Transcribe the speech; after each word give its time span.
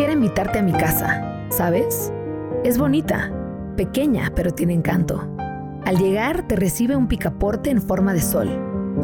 invitarte 0.00 0.58
a 0.58 0.62
mi 0.62 0.72
casa, 0.72 1.46
¿sabes? 1.50 2.12
Es 2.64 2.78
bonita, 2.78 3.30
pequeña, 3.76 4.32
pero 4.34 4.52
tiene 4.52 4.72
encanto. 4.72 5.28
Al 5.84 5.98
llegar 5.98 6.48
te 6.48 6.56
recibe 6.56 6.96
un 6.96 7.08
picaporte 7.08 7.70
en 7.70 7.82
forma 7.82 8.14
de 8.14 8.22
sol 8.22 8.48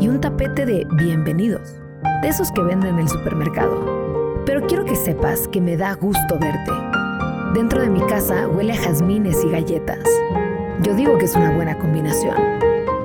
y 0.01 0.09
un 0.09 0.21
tapete 0.21 0.65
de 0.65 0.87
bienvenidos, 0.97 1.77
de 2.23 2.29
esos 2.29 2.51
que 2.53 2.63
venden 2.63 2.95
en 2.95 3.01
el 3.01 3.09
supermercado. 3.09 4.43
Pero 4.47 4.67
quiero 4.67 4.85
que 4.85 4.97
sepas 4.97 5.47
que 5.49 5.61
me 5.61 5.77
da 5.77 5.95
gusto 5.95 6.39
verte. 6.39 6.73
Dentro 7.55 7.81
de 7.83 7.91
mi 7.91 8.01
casa 8.07 8.49
huele 8.49 8.73
a 8.73 8.77
jazmines 8.77 9.45
y 9.45 9.51
galletas. 9.51 10.05
Yo 10.83 10.95
digo 10.95 11.19
que 11.19 11.27
es 11.27 11.37
una 11.37 11.51
buena 11.51 11.79
combinación. 11.79 12.37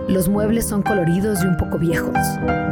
Los 0.07 0.29
muebles 0.29 0.65
son 0.65 0.83
coloridos 0.83 1.43
y 1.43 1.47
un 1.47 1.57
poco 1.57 1.77
viejos. 1.79 2.17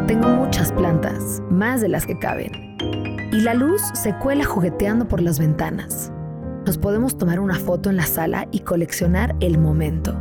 Tengo 0.08 0.30
muchas 0.30 0.72
plantas, 0.72 1.41
más 1.50 1.81
de 1.81 1.89
las 1.89 2.05
que 2.05 2.17
caben. 2.17 3.11
Y 3.31 3.40
la 3.40 3.53
luz 3.53 3.81
se 3.94 4.13
cuela 4.16 4.44
jugueteando 4.44 5.08
por 5.08 5.21
las 5.21 5.39
ventanas. 5.39 6.12
Nos 6.66 6.77
podemos 6.77 7.17
tomar 7.17 7.39
una 7.39 7.55
foto 7.55 7.89
en 7.89 7.95
la 7.95 8.05
sala 8.05 8.48
y 8.52 8.59
coleccionar 8.59 9.35
el 9.39 9.58
momento. 9.58 10.20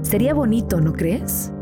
Sería 0.00 0.32
bonito, 0.32 0.80
¿no 0.80 0.94
crees? 0.94 1.52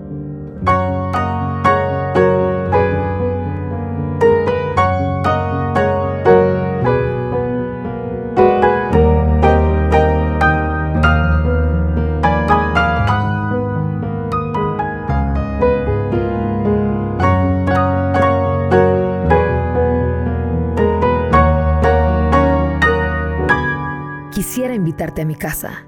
Quisiera 24.39 24.73
invitarte 24.73 25.23
a 25.23 25.25
mi 25.25 25.35
casa, 25.35 25.85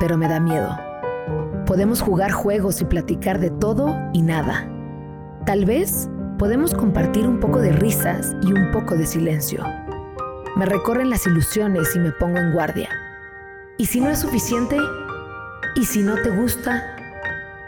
pero 0.00 0.16
me 0.16 0.26
da 0.26 0.40
miedo. 0.40 0.78
Podemos 1.66 2.00
jugar 2.00 2.32
juegos 2.32 2.80
y 2.80 2.86
platicar 2.86 3.38
de 3.38 3.50
todo 3.50 3.94
y 4.14 4.22
nada. 4.22 4.66
Tal 5.44 5.66
vez 5.66 6.08
podemos 6.38 6.72
compartir 6.72 7.28
un 7.28 7.38
poco 7.38 7.60
de 7.60 7.70
risas 7.70 8.34
y 8.44 8.54
un 8.54 8.70
poco 8.70 8.96
de 8.96 9.04
silencio. 9.04 9.62
Me 10.56 10.64
recorren 10.64 11.10
las 11.10 11.26
ilusiones 11.26 11.94
y 11.94 11.98
me 11.98 12.12
pongo 12.12 12.38
en 12.38 12.54
guardia. 12.54 12.88
¿Y 13.76 13.84
si 13.84 14.00
no 14.00 14.08
es 14.08 14.20
suficiente? 14.20 14.78
¿Y 15.76 15.84
si 15.84 16.00
no 16.00 16.14
te 16.14 16.30
gusta? 16.30 16.96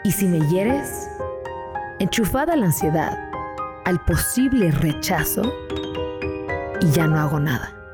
¿Y 0.03 0.11
si 0.11 0.27
me 0.27 0.39
hieres? 0.49 1.07
Enchufada 1.99 2.53
a 2.53 2.55
la 2.55 2.65
ansiedad, 2.65 3.29
al 3.85 4.03
posible 4.05 4.71
rechazo, 4.71 5.43
y 6.81 6.89
ya 6.89 7.05
no 7.05 7.19
hago 7.19 7.39
nada. 7.39 7.84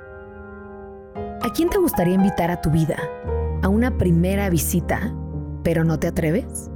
¿A 1.44 1.50
quién 1.52 1.70
te 1.70 1.80
gustaría 1.80 2.14
invitar 2.14 2.52
a 2.52 2.62
tu 2.62 2.70
vida? 2.70 2.98
¿A 3.64 3.68
una 3.68 3.98
primera 3.98 4.50
visita, 4.50 5.14
pero 5.64 5.84
no 5.84 5.98
te 5.98 6.08
atreves? 6.08 6.71